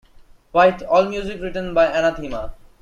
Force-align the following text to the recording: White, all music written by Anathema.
White, 0.51 0.81
all 0.81 1.05
music 1.07 1.39
written 1.43 1.75
by 1.75 1.85
Anathema. 1.85 2.55